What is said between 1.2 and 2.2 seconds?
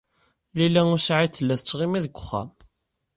tella tettɣimi deg